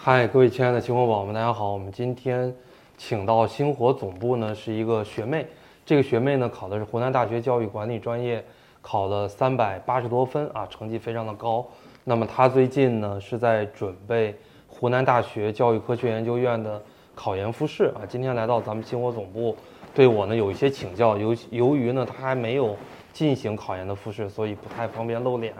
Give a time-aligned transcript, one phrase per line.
[0.00, 1.72] 嗨，各位亲爱的星火宝宝们，大家好！
[1.72, 2.54] 我们今天
[2.96, 5.44] 请到星火总部呢是一个学妹，
[5.84, 8.42] 这个学妹呢考的是湖南大学教育管理专业，
[8.80, 11.66] 考了三百八十多分啊，成绩非常的高。
[12.04, 14.36] 那么她最近呢是在准备
[14.68, 16.80] 湖南大学教育科学研究院的
[17.12, 19.56] 考研复试啊，今天来到咱们星火总部，
[19.92, 21.18] 对我呢有一些请教。
[21.18, 22.76] 由由于呢她还没有
[23.12, 25.52] 进行考研的复试，所以不太方便露脸。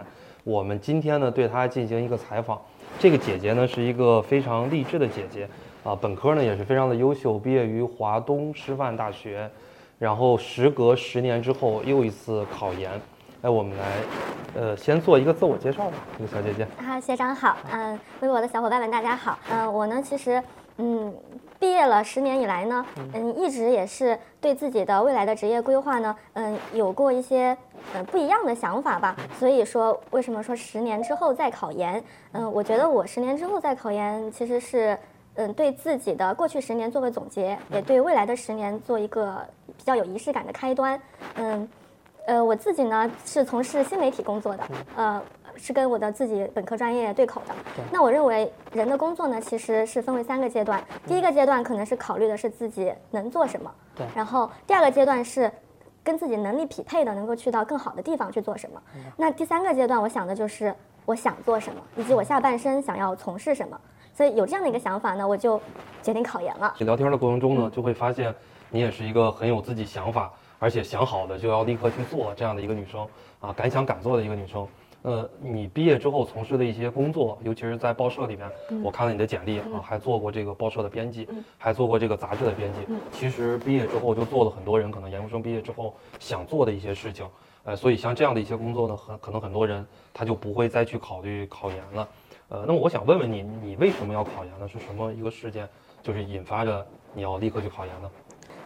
[0.44, 2.60] 我们今天呢对她进行一个采访。
[2.98, 5.48] 这个姐姐呢是一个非常励志的姐姐
[5.84, 9.48] 啊，本科呢也是非常的优秀，毕业于华东师范大学，
[9.98, 12.90] 然后时隔十年之后又一次考研。
[13.42, 13.84] 哎，我们来，
[14.54, 16.66] 呃，先做一个自我介绍吧，这个小姐姐。
[16.84, 20.42] 啊，学长好，嗯，微博的小伙伴们大家好，嗯，我呢其实。
[20.80, 21.12] 嗯，
[21.58, 27.56] 毕业了十年以来呢，嗯，一直也是对自己的未来的职业规划呢，嗯，有过一些
[27.94, 29.16] 嗯不一样的想法吧。
[29.38, 32.02] 所以说，为什么说十年之后再考研？
[32.30, 34.96] 嗯，我觉得我十年之后再考研，其实是
[35.34, 39.44] 嗯对自己的过去十年做个总结，也对未来的十年做一个
[39.76, 41.00] 比较有仪式感的开端。
[41.34, 41.68] 嗯，
[42.26, 44.62] 呃，我自己呢是从事新媒体工作的，
[44.94, 45.20] 呃。
[45.58, 47.54] 是跟我的自己本科专业对口的。
[47.92, 50.82] 那我认为人的工作呢，其实是分为三个阶段。
[51.06, 53.70] 第一个阶段可能是考虑的是自己能做什么。
[53.94, 54.06] 对。
[54.14, 55.50] 然后第二个阶段是
[56.02, 58.80] 跟自己能力匹配的，能够去到更好的地方去做什么。
[59.16, 63.78] 那第三个阶段，我想的就是我想做什么，以及我下半生想要从事什么。
[64.14, 65.60] 所以有这样的一个想法呢，我就
[66.02, 66.74] 决定考研了。
[66.78, 68.34] 聊天的过程中呢，就会发现
[68.70, 73.06] 你也是一个很有自己想法，而且想好的就要立刻去做这样的一个女生
[73.40, 74.66] 啊，敢想敢做的一个女生。
[75.08, 78.46] 呃，你毕业之后从事的一些工作，尤其是在报社里面，
[78.82, 82.80] 我看了你的简历啊，还做过这个报社的编辑，还做过这个杂志的编辑。
[83.10, 87.26] 其实毕业之后就做了很多人可能研究生毕业之后想做的一些事情。
[87.64, 92.08] 呃，所以像这样的一些工作呢，很可能很多人他就不会再去考虑考研了。
[92.50, 94.68] 呃，那么我想问问你，你为什么要考研呢？
[94.68, 95.66] 是什么一个事件，
[96.02, 98.10] 就是引发着你要立刻去考研呢？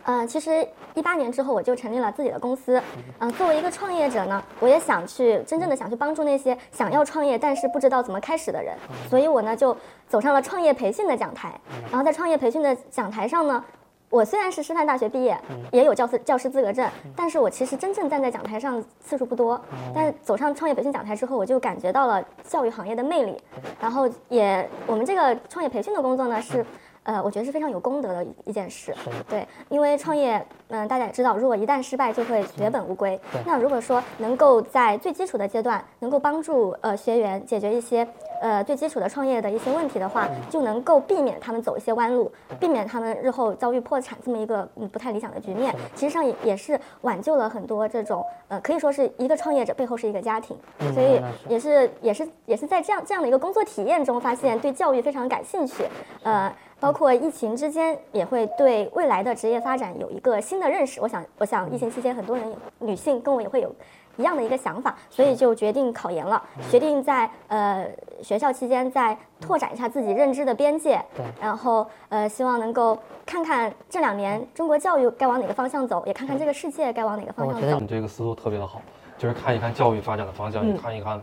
[0.05, 2.83] 嗯，其实一八年之后我就成立了自己的公司。
[3.21, 8.75] 嗯，作为一个创业者呢，我也想去真正的想去帮助那些想要创业但是不知道怎么开始的人。
[9.09, 9.77] 所以我呢就
[10.09, 11.53] 走上了创业培训的讲台。
[11.91, 13.65] 然后在创业培训的讲台上呢，
[14.11, 15.39] 我虽然是师范大学毕业，
[15.71, 19.61] 也有教师教师资格证，但是我其实真正站在讲台上次数不多。
[19.95, 23.41] 但走上创业培训讲台之后，我就感觉到了教育行业的魅力。
[23.81, 26.67] 然后也我们这个创业培训的工作呢是。
[27.05, 28.95] 呃，我觉得是非常有功德的一件事，
[29.29, 33.19] 对，因为创业，嗯，大家也知道，如果一旦失败，就会血本无归。
[33.45, 38.07] 那如果说能够在最基础的阶段，能够帮助呃学员解决一些
[38.41, 42.31] 呃最基础的创业的一些问题的话，就能够避免他们走一些弯路，
[42.61, 45.75] 避免他们日后遭遇破产这么一个嗯不太理想的局面。
[45.97, 50.57] 其实上也也是挽救了很多这种呃可以说是一个创业者背后是一个家庭，
[50.95, 55.85] 所以也是也是也是在这样这样的一个工作体验中，发现对教育非常感兴趣，
[56.23, 56.55] 呃。
[56.83, 61.01] 包括疫情之间也会对未来的职业发展有一个新的认识。
[61.01, 63.73] 我想，我想疫情期间很多人女性跟我也会有
[64.17, 67.89] 一样的一个想法，所以就决定考研了，决定在呃
[68.21, 71.01] 学校期间再拓展一下自己认知的边界。
[71.17, 71.25] 对。
[71.41, 77.61] 然后呃，希望能够看看这两年中国教育该往哪个方向走，也看看这个世界该往哪个方向走。
[77.61, 78.83] 我觉得你这个思路特别的好，
[79.17, 81.23] 就是看一看教育发展的方向，也看一看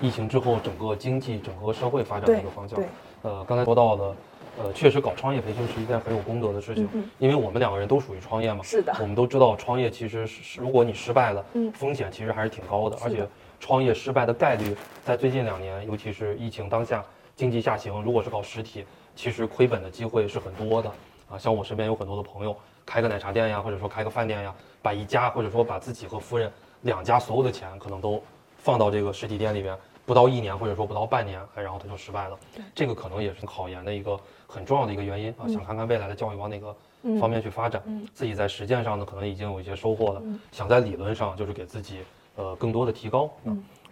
[0.00, 2.78] 疫情之后整个经济、整个社会发展的一个方向。
[2.78, 2.86] 对。
[3.22, 4.14] 呃，刚才说到了。
[4.58, 6.88] 呃，确实搞创业培训是一件很有功德的事情，
[7.18, 8.62] 因为我们两个人都属于创业嘛。
[8.62, 8.94] 是的。
[9.00, 11.44] 我们都知道创业其实是，如果你失败了，
[11.74, 13.26] 风险其实还是挺高的，而且
[13.58, 17.04] 创业失败的概率在最近两年，尤其是疫情当下，
[17.36, 18.84] 经济下行，如果是搞实体，
[19.14, 20.90] 其实亏本的机会是很多的。
[21.30, 26.52] 啊，像我身边有很多的朋友，开个奶茶店呀，或者说开个饭店呀，把一家或者说把自己和夫人
[26.82, 28.22] 两家所有的钱可能都
[28.58, 29.76] 放到这个实体店里边。
[30.06, 32.36] 不到一年，或者说不到半年，然后他就失败了。
[32.74, 34.18] 这个可能也是考研的一个
[34.50, 35.46] 很重要的一个原因啊。
[35.46, 36.74] 想看看未来的教育往哪个
[37.20, 37.80] 方面去发展，
[38.12, 40.22] 自己在实践上呢，可能已经有一些收获了。
[40.50, 42.00] 想在理论上就是给自己
[42.36, 43.30] 呃更多的提高。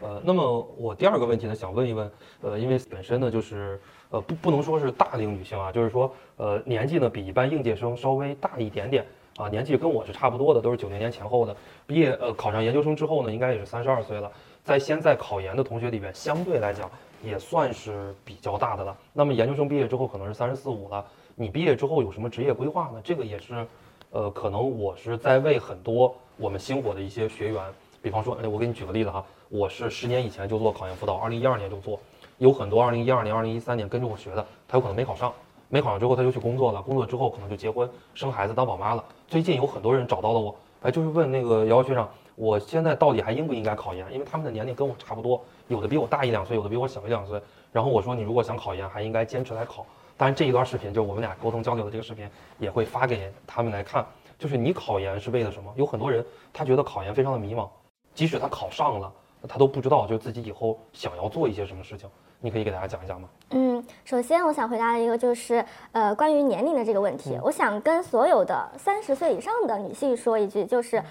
[0.00, 2.10] 呃，那么我第二个问题呢，想问一问，
[2.42, 3.80] 呃，因为本身呢就是
[4.10, 9.04] 呃不不能说是大龄女性啊，就是说呃年纪呢比一般应届生稍微大一点点
[9.36, 14.30] 啊，年纪跟我是差不多的，都是九零年前后的，毕业呃考上研究生之后呢，应该也是三十二岁了。
[14.62, 16.88] 在现在考研的同学里边，相对来讲
[17.22, 18.96] 也算是比较大的了。
[19.12, 21.04] 那么研究生毕业之后可能是三十四五了。
[21.34, 23.00] 你毕业之后有什么职业规划呢？
[23.04, 23.66] 这个也是，
[24.10, 27.62] 呃，可能我是在为很多我们星火的一些学员，
[28.02, 32.00] 比方说，哎，我给你举个例子哈，我是十年以前就做考研辅导，二零一二年就做，
[32.38, 35.32] 有很多二零一二年、二零一三年跟着我学的，他有可能没考上，
[35.68, 39.04] 没考上之后他就去工作了，工作之后可能就结婚、生孩子、当宝妈了。
[39.28, 42.08] 最近有很多人找到了我，哎，就是问那个姚学长。
[42.34, 44.06] 我现在到底还应不应该考研？
[44.12, 47.40] 因为他们的年龄跟我差不多，有的比我大一两岁，有的比我小一两岁。
[47.70, 49.86] 然后我说你如果想考研，还应该坚持来考。
[50.16, 52.28] 当然这一段视频就是我们俩沟通交流的这个视频，
[52.58, 54.04] 也会发给他们来看。
[54.38, 55.72] 就是你考研是为了什么？
[55.76, 57.68] 有很多人他觉得考研非常的迷茫，
[58.14, 59.12] 即使他考上了，
[59.48, 62.08] 他都不知道就自己以后想要做一些什么事情。
[62.40, 63.28] 你可以给大家讲一讲吗？
[63.50, 71.04] 嗯，首先我想回答的一个就是，呃，关于年龄的这个问题，我想跟所有的三十岁以上的女性说一句，就是，嗯，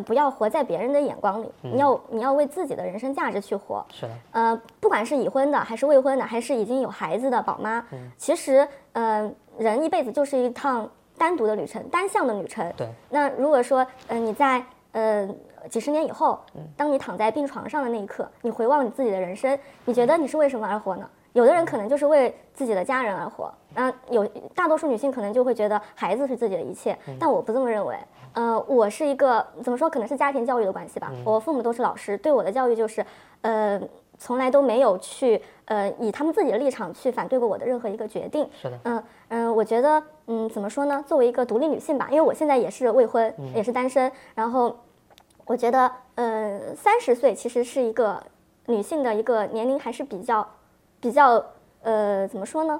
[0.00, 3.86] 不要活在别人的眼光里，你要你要为自己的人生价值去活。
[3.92, 4.12] 是的。
[4.32, 7.84] 呃，不管是已婚的，还是未婚的，还是已经有孩子的宝妈，
[8.16, 12.68] 其实，嗯，人一辈子就是一趟单独的旅程，单向的旅程。
[12.76, 12.88] 对。
[13.08, 15.28] 那如果说，嗯，你在，呃。
[15.68, 16.38] 几十年以后，
[16.76, 21.10] 当你躺在病床上的那一刻，你回望你自己的人生，你觉得你是为什么而活呢？
[21.32, 24.24] 有的人可能就是为自己的家人而活，那有
[24.54, 27.98] 大多数女性可能就会觉得孩子是自己的一切，但我不这么认为。
[28.34, 29.88] 呃，我是一个怎么说？
[29.88, 31.12] 可能是家庭教育的关系吧。
[31.24, 33.04] 我父母都是老师，对我的教育就是，
[33.42, 33.80] 呃，
[34.18, 38.48] 从来都没有去呃以他们自己的立场去反对过我的任何一个决定。
[38.60, 38.78] 是的。
[38.84, 41.04] 嗯嗯，我觉得嗯怎么说呢？
[41.06, 44.76] 作为一个独立女性吧，因为我现在也是未婚，也是单身，然后。
[45.50, 48.22] 我觉得，呃，三十岁其实是一个
[48.66, 50.46] 女性的一个年龄，还是比较，
[51.00, 51.42] 比较，
[51.80, 52.78] 呃，怎么说呢？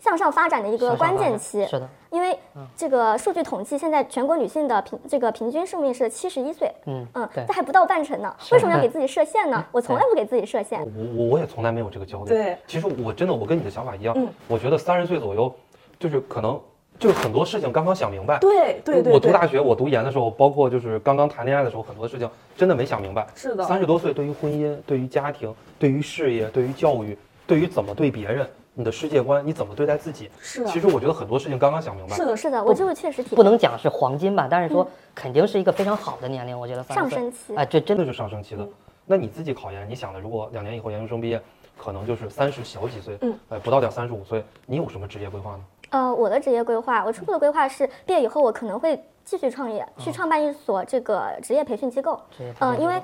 [0.00, 1.64] 向上发展的一个关键期。
[1.66, 1.88] 是的。
[2.10, 2.36] 因为
[2.74, 6.68] 这个数据统计，现在全国女性的平这个平均寿命是七十一岁。
[6.86, 8.34] 嗯嗯，这还不到半程呢。
[8.50, 9.64] 为什么要给自己设限呢？
[9.70, 10.80] 我从来不给自己设限。
[10.80, 12.30] 我我我也从来没有这个焦虑。
[12.30, 12.56] 对。
[12.66, 14.12] 其实我真的，我跟你的想法一样。
[14.16, 14.26] 嗯。
[14.48, 15.54] 我觉得三十岁左右，
[15.98, 16.60] 就是可能。
[16.98, 19.10] 就是很多事情刚刚想明白，对对对。
[19.10, 23.26] 我读大学，我读研的时候，包括就是刚刚谈恋爱的时候，很多事情真的没想明白。
[23.34, 23.64] 是的。
[23.64, 28.46] 三十多岁，对于婚姻、对于家庭、对于事业、对于教育、对于怎么对别人，
[28.80, 30.30] 你的世界观，你怎么对待自己？
[30.40, 30.66] 是。
[30.66, 32.16] 其实我觉得很多事情刚刚想明白。
[32.16, 36.82] 是的，是的，我就是确实不能讲是黄金吧，但是说肯定是一个非常好的年龄，我觉得。
[36.84, 37.54] 上升期。
[37.54, 38.66] 哎，这真的是上升期的。
[39.04, 41.40] 那你自己考研，你想的，如果两年以后研究生毕业，
[41.76, 45.60] 可能就是三十小几岁，嗯，哎，不到点三十五岁，你有什么职业规划呢？
[45.90, 52.20] 呃，我的职业规划，我初步的规划是毕业以后我可能会继续创业，去创办一所这个职业培训机构。
[52.60, 52.94] 嗯，因为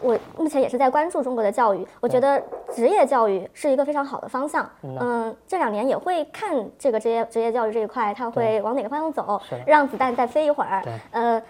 [0.00, 2.42] 我目前也是在关注中国的教育，我觉得
[2.72, 4.68] 职业教育是一个非常好的方向。
[4.82, 10.82] 嗯，这两年也会看这个职业职业教育这一块，它会往哪个方向走，让子弹再飞一会儿。
[11.10, 11.42] 呃。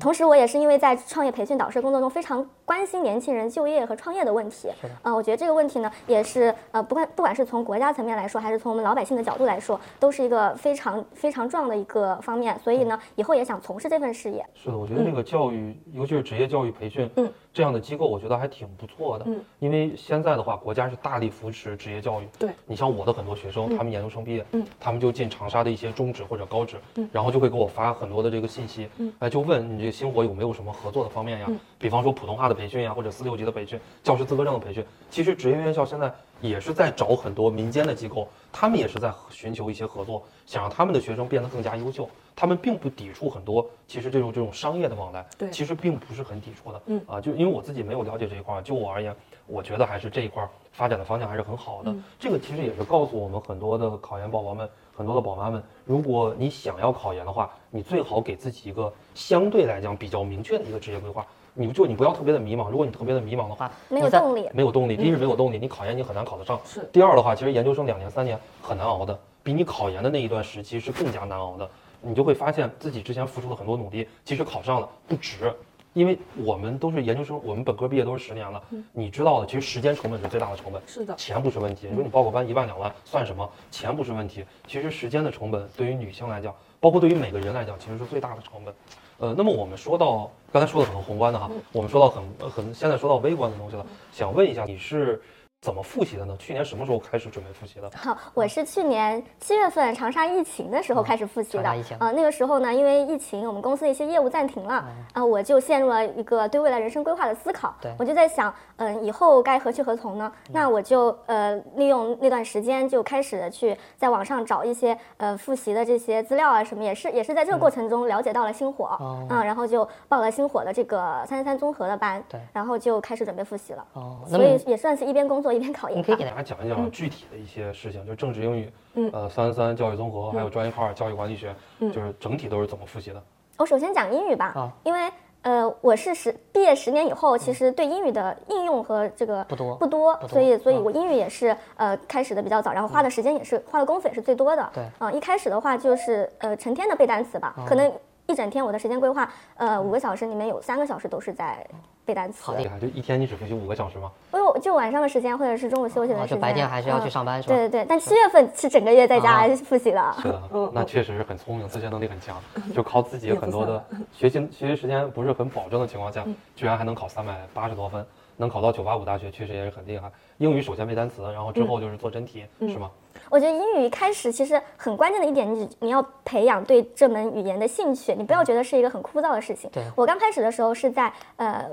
[0.00, 4.68] 同时，我也是因为在创业培训导师工作中非常关心年轻人就业和创业的问题。
[5.04, 12.58] 嗯，我觉得这个问题呢，也是呃，不管不管是从国家层面来说，还是从我们老百姓的角度来说，都是一个非常非常重要的一个方面。
[12.58, 14.44] 所以呢，以后也想从事这份事业。
[14.52, 19.24] 是的，我觉得这个教育，尤其是职业教育培训，嗯，这样的机构，我觉得还挺不错的。
[19.28, 22.26] 嗯，因为现在的话，国家是大力扶持职业教育。
[22.36, 30.56] 对，你像我的很多学生，他们研究生毕业，嗯，他们就进长沙的一些中职或者高职，嗯，然后就会给我发很多的这个信息，嗯，哎，就问你这个星火有没有。
[30.56, 31.46] 什么合作的方面呀？
[31.78, 34.84] 比方说普通话的培训呀，或者四六级的培训、教师资格证的培训。
[35.10, 42.08] 其实职业院校现在也是在找很多民间的机构，他们也是在寻求一些合作，想让他们的学生变得更加优秀。
[42.34, 46.82] 他们并不抵触很多，其实这种这种商业的往来，对，其实并不是很抵触的。
[46.86, 49.14] 嗯啊，就因为我自己没有了解这一块，就我而言，
[49.46, 51.94] 我觉得还是这一块发展的方向还是很好的。
[52.18, 54.68] 这个其实也是告诉我们很多的考研宝宝们。
[54.96, 61.26] 很多的宝妈们，如果你想要考研的话，你最好给自己一个相对来讲比较明确的一个职业规划。
[61.58, 62.68] 你就你不要特别的迷茫。
[62.68, 64.96] 如果你特别的迷茫的话，没有动力，没有动力。
[64.96, 66.60] 第一是没有动力，你考研你很难考得上。
[66.64, 66.88] 是。
[66.92, 71.68] 第二的话，其实研究生两年三年很难熬的，比你考研的那一段时期是更加难熬的。
[72.02, 75.52] 你就会发现自己之前付出了很多努力，其实考上了不值。
[75.94, 80.82] 因为我们都是研究生，我们本科毕业都是十年了，嗯你知道的，其实时间成本是最大的成本。
[80.86, 81.86] 是的，钱不是问题。
[81.88, 83.50] 你说你报个班一万两万算什么？
[83.70, 84.44] 钱不是问题。
[84.68, 88.74] 其实时间的成本对于女性来讲，包括对于每个人来讲，其实是最大的成本。
[89.18, 95.20] 呃，那么我们说到刚才说的很宏观的哈，我们说到很很现在说到微观的东西了，想问一下你是。
[95.62, 96.36] 怎么复习的呢？
[96.38, 97.90] 去年什么时候开始准备复习的？
[97.96, 101.76] 好，我是去年七月份长沙疫情的时候开始复习的。
[101.76, 107.74] 疫情啊，那个时候呢，因为疫情，我们公司的一些业务暂停了啊，我就陷入了一个对未来人生规划的思考。
[107.80, 110.30] 对，我就在想，嗯，以后该何去何从呢？
[110.52, 118.96] 那我就呃利用那段时间就开始去在网上找一些呃复习的这些资料啊什么，也是也是在这个过程中了解到了星火，
[119.30, 123.84] 嗯，然后就报了星火的这个三三综合的班，对，然后就开始准备复习了。
[123.94, 125.98] 哦，所以也算是一边工作一边考研。
[125.98, 133.22] 你可以给大家讲一讲具体的一些事情，就政治英语，嗯，呃，三三教育综合，还有专业课二教育管理学，就是整体都是怎么复习的？
[133.58, 135.10] 我首先讲英语吧，啊，因为
[135.42, 144.70] 呃，我是十毕业十年以后，其实对英语的应用和这个不多不多，所以所以我英语也是呃开始的比较早，然后花的时间也是花的功夫也是最多的。
[144.74, 147.92] 对，啊，一开始的话就是呃成天的背单词吧，可能。
[148.26, 151.64] 一整天我的时间规划，呃，五个小时里面有三个小时都是在
[152.04, 152.42] 背单词。
[152.44, 154.10] 好厉害，就一天你只复习五个小时吗？
[154.32, 157.54] 因为就晚上的时间或者是中午休息的时间，就白天还是要去嗯上班是吧？
[157.54, 160.14] 对对对，但七月份是整个月在家啊复习的。
[160.20, 160.42] 是的，
[160.72, 162.36] 那确实是很聪明，自学能力很强，
[162.74, 166.24] 就靠自己很多的学习学习时间不是很保证的情况下，
[166.56, 168.04] 居然还能考三百八十多分，
[168.36, 170.10] 能考到九八五大学，确实也是很厉害。
[170.38, 172.90] 英语首先背单词，然后之后就是做真题，是吗？
[173.30, 179.70] 我觉得英语一开始其实很关键的一点，你你要培养对这门语言的兴趣，你不要觉得是一个很枯燥的事情。
[179.72, 181.66] 对我刚开始的时候是在呃。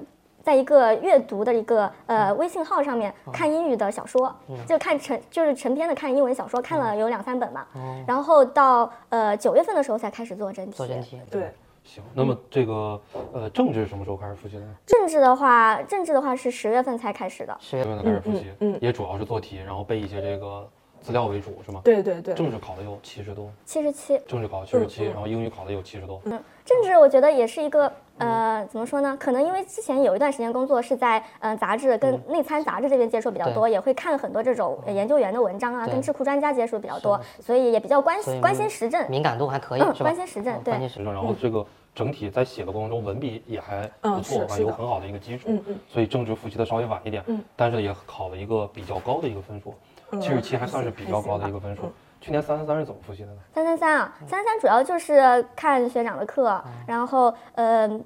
[0.43, 4.35] 在一个阅读的一个呃微信号上面看英语的小说，
[4.67, 7.65] 就看成就是成篇的看英文小说，看了有两三本吧。
[8.05, 10.73] 然后到呃九月份的时候才开始做真题。
[10.73, 11.17] 做真题。
[11.31, 11.49] 对，
[11.83, 12.99] 行，那么这个
[13.33, 14.75] 呃政治什么时候开始复习的呢？
[14.85, 17.55] 政治的话，政治的话是十月份才开始的。
[17.59, 20.67] 十月份开始复习，嗯嗯也主要是做题，然后背一些这个
[21.01, 21.81] 资料为主，是吗？
[21.83, 26.21] 对对对，政治考的有七十多，七十七，政治考七十七，然后英语考的有七十多。
[26.25, 29.17] 嗯政治我觉得也是一个呃，怎么说呢？
[29.19, 41.65] 可能因为之前有一段时间工作是在呃杂志跟内参杂志这边接触比较多，也会看很多这种呃研究员的文章啊，跟智库专家接触比较多，所以也比较关心关心时政，敏感度还可以嗯，关心时政关心时政，然后这个
[41.95, 47.23] 整体在写的过程中文笔也还不嗯错有很好的一个基础嗯嗯，所以政治复习的稍微晚一点，
[47.55, 49.73] 但是也考了一个比较高的一个分数，
[50.11, 50.21] 嗯。
[50.21, 51.93] 七十七还算是比较高的一个分数嗯。
[52.23, 53.37] 去年三三三是怎么复习的呢？
[53.53, 57.99] 三三三啊，三三三主要就是看学长的课，然后呃。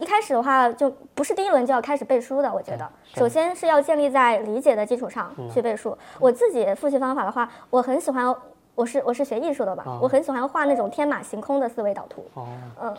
[0.00, 2.54] 一开始的话，就不是第一轮就要开始背书的。
[2.54, 5.98] 我觉得，是首先是要建立在理解的基础上去背书。
[6.20, 8.32] 我自己复习方法的话，我很喜欢，
[8.78, 12.24] 我是我是学艺术的吧，哦我很喜欢画那种天马行空的思维导图。
[12.34, 12.46] 哦，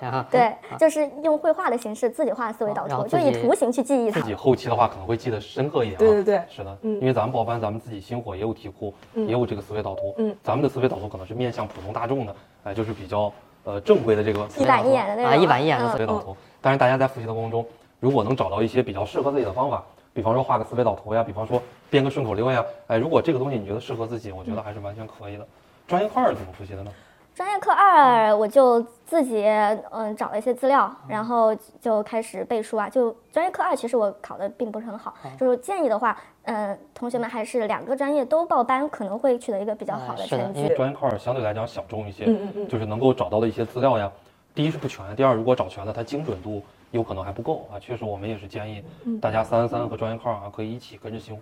[0.01, 4.27] 嗯对，就是用绘画的形式自己画思维导图，就以图形去记忆它自。
[4.27, 5.99] 己后期的话可能会记得深刻一点啊。
[5.99, 10.13] 对对对是的，嗯因为咱们报班，咱们自己星火也有题库，也有这个思维导图。
[10.17, 13.31] 嗯，咱们的思维导图可能是面向普通大众的，哎，就是比较
[13.63, 16.35] 呃正规的这个一板一眼的那种啊一板一眼的嗯思维导图。
[16.59, 17.65] 但是大家在复习的过程中，
[18.01, 19.81] 如果能找到一些比较适合自己的方法，
[20.13, 25.47] 比方说画个思维导图呀，比方说编个顺口溜呀，哎，如果这个东西你觉得适合自己，我觉得还是完全可以的。
[25.89, 26.91] 专业课二怎么复习的呢？
[27.33, 29.43] 专业课二，我就自己
[29.91, 32.87] 嗯找了一些资料，然后就开始背书啊。
[32.87, 40.75] 就专业课二，其实我考的并不是很好，就是建议的话，嗯，同学们还是两个专业都报班，可能会取得一个比较好的成绩是的因为。
[40.75, 44.11] 专业课二相对来讲小众一些，嗯嗯嗯就是能够找到的一些资料呀，
[44.53, 47.79] 第一是不全，第二如果找全了，它精准度有可能还不够啊。
[47.79, 48.83] 确实，我们也是建议
[49.21, 51.41] 大家三三三和专业课二啊可以一起跟着星火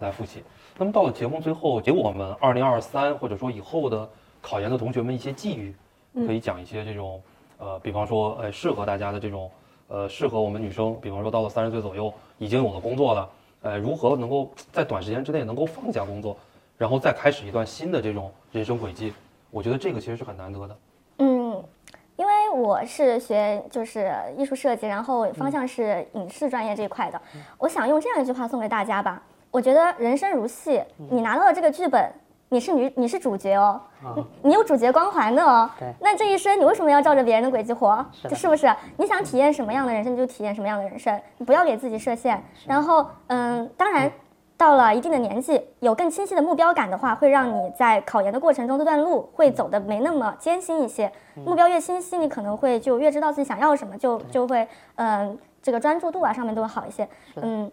[0.00, 0.42] 来复习。
[0.76, 4.08] 那么到了节目最后，给我们二零二三或者说以后的
[4.40, 5.74] 考研的同学们一些寄语，
[6.26, 7.20] 可以讲一些这种
[7.58, 9.50] 呃，比方说呃适合大家的这种
[9.88, 13.30] 呃适合我们女生，比方说到了三十岁左右已经有了工作了，
[13.62, 16.36] 呃，如何能够在短时间之内能够放下工作，
[16.76, 19.12] 然后再开始一段新的这种人生轨迹？
[19.50, 20.76] 我觉得这个其实是很难得的。
[22.58, 27.20] 我是学就是艺术设计，然后方向是影视专业这一块的，
[27.58, 29.22] 我想用这样一句话送给大家吧。
[29.50, 32.12] 我觉得人生如戏，你拿到了这个剧本，
[32.48, 33.80] 你是女，你是主角哦，
[34.16, 35.92] 你你有主角光环的哦对。
[36.00, 38.04] 那这一生你为什么要照着别人的轨迹活？
[38.34, 38.70] 是不是？
[38.96, 42.42] 你想体验什么样的人生，你就体验什么样的人生，你不要给自己设限。
[42.66, 44.10] 然后，嗯，当然。
[44.58, 51.10] 到了一定的年纪，有更清晰的目标感的话，会让你在考研的过程中这段路会走得没那么艰辛一些。
[51.36, 57.08] 目标越清晰，你可能会就越知道自己想要什么，就就会嗯、这个专注度啊上面都会好一些。
[57.36, 57.70] 嗯，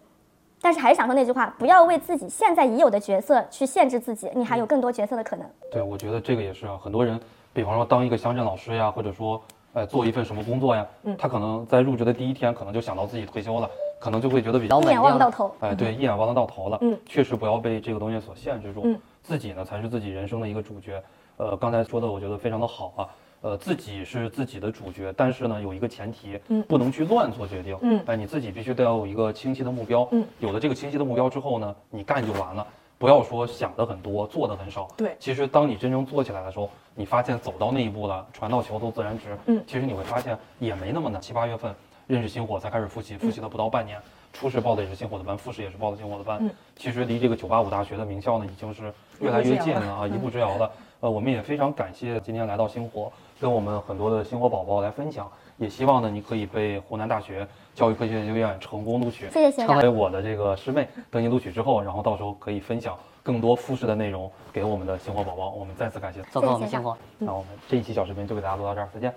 [0.62, 5.48] 但是还是想说那句话，不要为自己现在已有的角色去限制自己，你还有更多角色的可能。
[5.72, 7.20] 对，我觉得这个也是啊，很多人，
[7.52, 9.42] 比方说当一个乡镇老师呀，或者说，
[9.74, 10.86] 呃，做一份什么工作呀，
[11.18, 13.68] 他可能在入职的第一天，可能就想到自己退休了，
[14.00, 15.56] 可能就会觉得比较稳一眼望定到头。
[15.60, 16.78] 哎，对，一眼望得到头了。
[16.82, 21.02] 嗯，确实不要被这个东西所限制住，嗯自己呢才是自己人生的一个主角。
[21.38, 23.10] 呃，刚才说的我觉得非常的好啊。
[23.42, 27.78] 呃，自己是自己的主角，但是呢，有一个前提，嗯不能去乱做决定。
[27.82, 30.08] 嗯哎，你自己必须得要有一个清晰的目标。
[30.12, 32.66] 嗯，有了这个清晰的目标之后呢，你干就完了。
[32.98, 34.88] 不要说想的很多，做的很少。
[34.96, 39.38] 对其实当你真正做起来的时候，你发现走到那一步了，船到桥头自然直。
[39.48, 41.22] 嗯其实你会发现也没那么难。
[41.22, 41.76] 七八月份
[42.08, 44.00] 认识星火才开始复习，复习了不到半年，
[44.34, 46.38] 初试报的也是星火的班，复试也是报的星火的班。
[46.42, 50.70] 嗯其实离这个九八五大学的名校呢，已经是越来越近了啊，一步之遥了。
[51.00, 53.10] 呃，我们也非常感谢今天来到星火，
[53.40, 59.30] 跟我们很多的星火宝宝来分享，也希望呢你可以被湖南大学教育科学研究院成功录取。
[59.30, 59.84] 谢谢学长成。
[59.84, 65.52] 为我的这个师妹，等你录取之后，然后到时候可以分享更多复试的内容给我们的星火宝宝。
[65.52, 66.22] 我们再次感谢。
[66.24, 66.98] 谢谢我们星火。
[67.18, 69.16] 那我们这一期小视频就给大家录到这儿，再见。